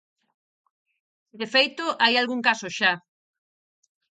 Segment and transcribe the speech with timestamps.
[1.39, 2.91] De feito hai algún caso xa.